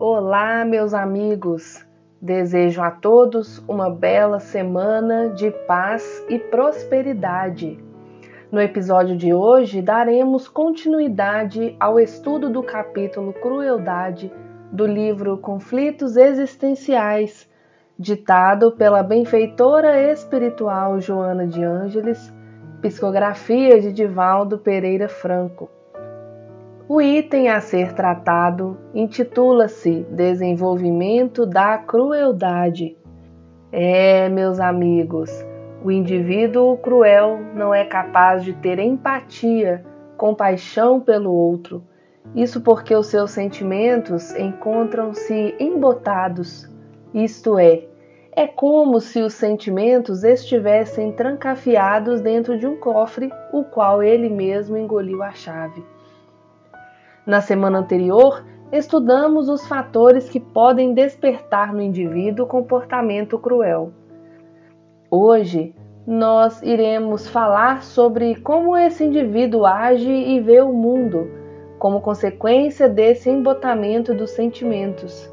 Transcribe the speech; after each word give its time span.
Olá, 0.00 0.64
meus 0.64 0.94
amigos! 0.94 1.84
Desejo 2.22 2.80
a 2.80 2.88
todos 2.88 3.58
uma 3.66 3.90
bela 3.90 4.38
semana 4.38 5.30
de 5.30 5.50
paz 5.66 6.24
e 6.28 6.38
prosperidade. 6.38 7.76
No 8.52 8.60
episódio 8.60 9.16
de 9.16 9.34
hoje, 9.34 9.82
daremos 9.82 10.46
continuidade 10.46 11.74
ao 11.80 11.98
estudo 11.98 12.48
do 12.48 12.62
capítulo 12.62 13.32
Crueldade 13.32 14.32
do 14.70 14.86
livro 14.86 15.36
Conflitos 15.36 16.16
Existenciais, 16.16 17.50
ditado 17.98 18.70
pela 18.70 19.02
benfeitora 19.02 20.12
espiritual 20.12 21.00
Joana 21.00 21.44
de 21.44 21.64
Ângeles, 21.64 22.32
psicografia 22.80 23.80
de 23.80 23.92
Divaldo 23.92 24.58
Pereira 24.58 25.08
Franco. 25.08 25.68
O 26.90 27.02
item 27.02 27.50
a 27.50 27.60
ser 27.60 27.92
tratado 27.92 28.78
intitula-se 28.94 30.06
Desenvolvimento 30.10 31.44
da 31.44 31.76
Crueldade. 31.76 32.96
É, 33.70 34.26
meus 34.30 34.58
amigos, 34.58 35.30
o 35.84 35.90
indivíduo 35.90 36.78
cruel 36.78 37.40
não 37.54 37.74
é 37.74 37.84
capaz 37.84 38.42
de 38.42 38.54
ter 38.54 38.78
empatia, 38.78 39.84
compaixão 40.16 40.98
pelo 40.98 41.30
outro. 41.30 41.84
Isso 42.34 42.62
porque 42.62 42.94
os 42.94 43.08
seus 43.08 43.32
sentimentos 43.32 44.34
encontram-se 44.34 45.54
embotados, 45.60 46.74
isto 47.12 47.58
é, 47.58 47.84
é 48.32 48.46
como 48.46 48.98
se 48.98 49.20
os 49.20 49.34
sentimentos 49.34 50.24
estivessem 50.24 51.12
trancafiados 51.12 52.22
dentro 52.22 52.58
de 52.58 52.66
um 52.66 52.76
cofre, 52.76 53.30
o 53.52 53.62
qual 53.62 54.02
ele 54.02 54.30
mesmo 54.30 54.74
engoliu 54.74 55.22
a 55.22 55.32
chave. 55.32 55.84
Na 57.28 57.42
semana 57.42 57.80
anterior, 57.80 58.42
estudamos 58.72 59.50
os 59.50 59.66
fatores 59.66 60.30
que 60.30 60.40
podem 60.40 60.94
despertar 60.94 61.74
no 61.74 61.82
indivíduo 61.82 62.46
comportamento 62.46 63.38
cruel. 63.38 63.92
Hoje, 65.10 65.74
nós 66.06 66.62
iremos 66.62 67.28
falar 67.28 67.82
sobre 67.82 68.36
como 68.36 68.74
esse 68.74 69.04
indivíduo 69.04 69.66
age 69.66 70.10
e 70.10 70.40
vê 70.40 70.62
o 70.62 70.72
mundo, 70.72 71.30
como 71.78 72.00
consequência 72.00 72.88
desse 72.88 73.28
embotamento 73.28 74.14
dos 74.14 74.30
sentimentos. 74.30 75.30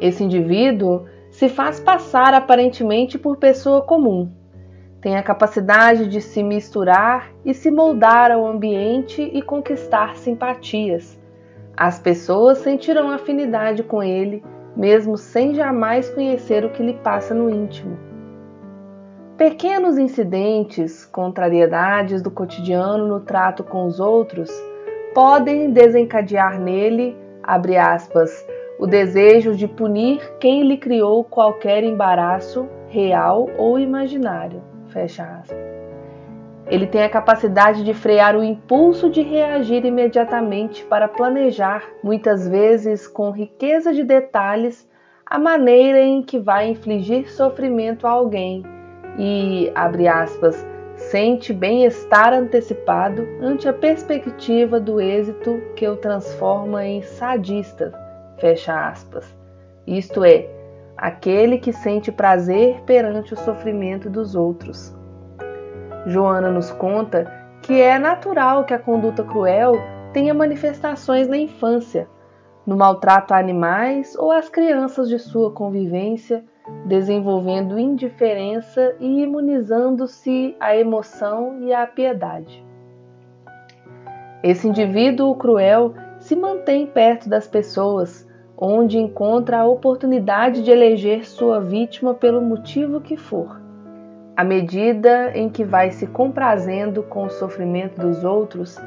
Esse 0.00 0.24
indivíduo 0.24 1.04
se 1.30 1.48
faz 1.48 1.78
passar 1.78 2.34
aparentemente 2.34 3.16
por 3.16 3.36
pessoa 3.36 3.80
comum, 3.82 4.28
tem 5.02 5.16
a 5.16 5.22
capacidade 5.22 6.08
de 6.08 6.20
se 6.20 6.44
misturar 6.44 7.32
e 7.44 7.52
se 7.52 7.72
moldar 7.72 8.30
ao 8.30 8.46
ambiente 8.46 9.20
e 9.20 9.42
conquistar 9.42 10.16
simpatias. 10.16 11.20
As 11.76 11.98
pessoas 11.98 12.58
sentirão 12.58 13.10
afinidade 13.10 13.82
com 13.82 14.00
ele, 14.00 14.44
mesmo 14.76 15.18
sem 15.18 15.54
jamais 15.54 16.08
conhecer 16.08 16.64
o 16.64 16.70
que 16.70 16.84
lhe 16.84 16.94
passa 16.94 17.34
no 17.34 17.50
íntimo. 17.50 17.98
Pequenos 19.36 19.98
incidentes, 19.98 21.04
contrariedades 21.04 22.22
do 22.22 22.30
cotidiano 22.30 23.08
no 23.08 23.20
trato 23.20 23.64
com 23.64 23.84
os 23.86 23.98
outros, 23.98 24.50
podem 25.12 25.72
desencadear 25.72 26.60
nele, 26.60 27.16
abre 27.42 27.76
aspas, 27.76 28.46
o 28.78 28.86
desejo 28.86 29.56
de 29.56 29.66
punir 29.66 30.20
quem 30.38 30.62
lhe 30.62 30.76
criou 30.76 31.24
qualquer 31.24 31.82
embaraço, 31.82 32.68
real 32.88 33.48
ou 33.58 33.80
imaginário. 33.80 34.71
Fecha 34.92 35.24
aspas. 35.24 35.72
Ele 36.66 36.86
tem 36.86 37.02
a 37.02 37.08
capacidade 37.08 37.84
de 37.84 37.92
frear 37.92 38.36
o 38.36 38.44
impulso 38.44 39.10
de 39.10 39.20
reagir 39.20 39.84
imediatamente 39.84 40.84
para 40.84 41.08
planejar, 41.08 41.84
muitas 42.02 42.46
vezes 42.46 43.08
com 43.08 43.30
riqueza 43.30 43.92
de 43.92 44.04
detalhes, 44.04 44.88
a 45.26 45.38
maneira 45.38 46.00
em 46.00 46.22
que 46.22 46.38
vai 46.38 46.68
infligir 46.68 47.30
sofrimento 47.30 48.06
a 48.06 48.10
alguém 48.10 48.62
e, 49.18 49.72
abre 49.74 50.06
aspas, 50.06 50.66
sente 50.94 51.52
bem-estar 51.52 52.32
antecipado 52.32 53.26
ante 53.40 53.68
a 53.68 53.72
perspectiva 53.72 54.78
do 54.78 55.00
êxito 55.00 55.60
que 55.74 55.88
o 55.88 55.96
transforma 55.96 56.86
em 56.86 57.02
sadista, 57.02 57.92
fecha 58.38 58.88
aspas. 58.88 59.34
Isto 59.86 60.24
é, 60.24 60.48
aquele 61.02 61.58
que 61.58 61.72
sente 61.72 62.12
prazer 62.12 62.80
perante 62.86 63.34
o 63.34 63.36
sofrimento 63.36 64.08
dos 64.08 64.36
outros. 64.36 64.96
Joana 66.06 66.48
nos 66.48 66.70
conta 66.70 67.24
que 67.60 67.80
é 67.80 67.98
natural 67.98 68.64
que 68.64 68.72
a 68.72 68.78
conduta 68.78 69.24
cruel 69.24 69.82
tenha 70.12 70.32
manifestações 70.32 71.26
na 71.26 71.36
infância, 71.36 72.08
no 72.64 72.76
maltrato 72.76 73.34
a 73.34 73.38
animais 73.38 74.14
ou 74.16 74.30
às 74.30 74.48
crianças 74.48 75.08
de 75.08 75.18
sua 75.18 75.50
convivência, 75.50 76.44
desenvolvendo 76.86 77.80
indiferença 77.80 78.94
e 79.00 79.24
imunizando-se 79.24 80.54
à 80.60 80.76
emoção 80.76 81.58
e 81.62 81.74
à 81.74 81.84
piedade. 81.84 82.64
Esse 84.40 84.68
indivíduo 84.68 85.34
cruel 85.34 85.94
se 86.20 86.36
mantém 86.36 86.86
perto 86.86 87.28
das 87.28 87.48
pessoas, 87.48 88.24
onde 88.64 88.96
encontra 88.96 89.58
a 89.58 89.66
oportunidade 89.66 90.62
de 90.62 90.70
eleger 90.70 91.26
sua 91.26 91.58
vítima 91.58 92.14
pelo 92.14 92.40
motivo 92.40 93.00
que 93.00 93.16
for. 93.16 93.60
À 94.36 94.44
medida 94.44 95.36
em 95.36 95.48
que 95.48 95.64
vai 95.64 95.90
se 95.90 96.06
comprazendo 96.06 97.02
com 97.02 97.24
o 97.24 97.30
sofrimento 97.30 98.00
dos 98.00 98.22
outros, 98.22 98.80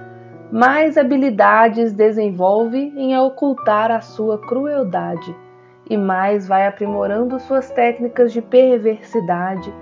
mais 0.49 0.97
habilidades 0.97 1.91
desenvolve 1.91 2.93
em 2.95 3.17
ocultar 3.19 3.91
a 3.91 3.99
sua 3.99 4.39
crueldade 4.39 5.35
e 5.89 5.97
mais 5.97 6.47
vai 6.47 6.65
aprimorando 6.65 7.37
suas 7.41 7.69
técnicas 7.69 8.31
de 8.31 8.41
perversidade, 8.41 9.73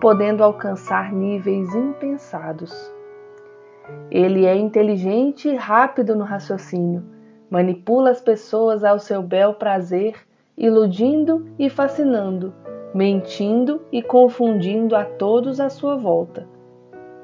podendo 0.00 0.42
alcançar 0.42 1.12
níveis 1.12 1.74
impensados. 1.74 2.72
Ele 4.10 4.46
é 4.46 4.56
inteligente 4.56 5.46
e 5.46 5.56
rápido 5.56 6.16
no 6.16 6.24
raciocínio, 6.24 7.04
manipula 7.52 8.08
as 8.08 8.18
pessoas 8.22 8.82
ao 8.82 8.98
seu 8.98 9.22
bel 9.22 9.52
prazer, 9.52 10.14
iludindo 10.56 11.46
e 11.58 11.68
fascinando, 11.68 12.54
mentindo 12.94 13.82
e 13.92 14.02
confundindo 14.02 14.96
a 14.96 15.04
todos 15.04 15.60
à 15.60 15.68
sua 15.68 15.94
volta. 15.94 16.48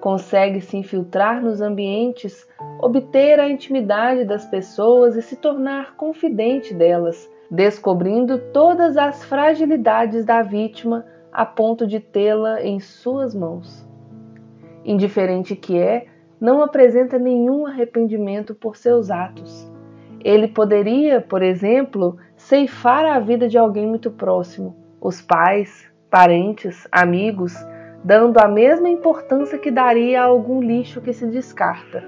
Consegue 0.03 0.61
se 0.61 0.77
infiltrar 0.77 1.43
nos 1.43 1.62
ambientes, 1.62 2.47
obter 2.78 3.41
a 3.41 3.49
intimidade 3.49 4.27
das 4.27 4.44
pessoas 4.44 5.16
e 5.16 5.22
se 5.22 5.34
tornar 5.34 5.97
confidente 5.97 6.75
delas, 6.75 7.27
descobrindo 7.50 8.39
todas 8.53 8.99
as 8.99 9.25
fragilidades 9.25 10.27
da 10.27 10.43
vítima 10.43 11.06
a 11.33 11.47
ponto 11.47 11.87
de 11.87 12.00
tê-la 12.00 12.62
em 12.62 12.81
suas 12.81 13.34
mãos. 13.34 13.83
Indiferente 14.84 15.56
que 15.56 15.78
é, 15.78 16.05
não 16.39 16.62
apresenta 16.62 17.19
nenhum 17.19 17.66
arrependimento 17.66 18.55
por 18.55 18.77
seus 18.77 19.10
atos 19.10 19.68
ele 20.25 20.49
poderia, 20.49 21.21
por 21.21 21.43
exemplo, 21.43 22.17
ceifar 22.37 23.05
a 23.05 23.19
vida 23.19 23.49
de 23.49 23.59
alguém 23.59 23.87
muito 23.87 24.11
próximo, 24.11 24.77
os 25.01 25.21
pais, 25.21 25.87
parentes, 26.11 26.87
amigos, 26.91 27.55
dando 28.03 28.39
a 28.39 28.49
mesma 28.49 28.89
importância 28.89 29.59
que 29.59 29.71
daria 29.71 30.23
a 30.23 30.25
algum 30.25 30.61
lixo 30.61 31.01
que 31.01 31.12
se 31.12 31.27
descarta. 31.27 32.05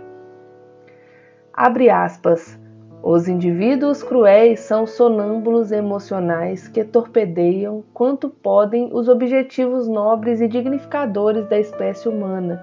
Abre 1.52 1.90
aspas. 1.90 2.58
Os 3.02 3.28
indivíduos 3.28 4.02
cruéis 4.02 4.60
são 4.60 4.86
sonâmbulos 4.86 5.72
emocionais 5.72 6.68
que 6.68 6.84
torpedeiam 6.84 7.82
quanto 7.94 8.28
podem 8.28 8.90
os 8.92 9.08
objetivos 9.08 9.88
nobres 9.88 10.40
e 10.42 10.46
dignificadores 10.46 11.48
da 11.48 11.58
espécie 11.58 12.08
humana. 12.10 12.62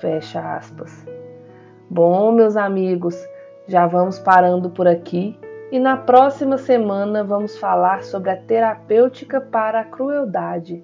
Fecha 0.00 0.56
aspas. 0.56 1.06
Bom, 1.90 2.32
meus 2.32 2.56
amigos, 2.56 3.14
já 3.68 3.86
vamos 3.86 4.18
parando 4.18 4.70
por 4.70 4.88
aqui 4.88 5.38
e 5.70 5.78
na 5.78 5.96
próxima 5.96 6.56
semana 6.56 7.22
vamos 7.22 7.58
falar 7.58 8.02
sobre 8.02 8.30
a 8.30 8.36
terapêutica 8.36 9.40
para 9.40 9.80
a 9.80 9.84
crueldade. 9.84 10.82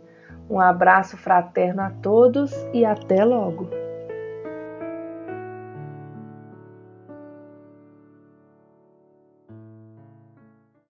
Um 0.49 0.61
abraço 0.61 1.17
fraterno 1.17 1.81
a 1.81 1.91
todos 1.91 2.53
e 2.73 2.85
até 2.85 3.25
logo! 3.25 3.84